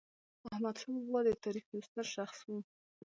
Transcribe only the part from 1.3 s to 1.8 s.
تاریخ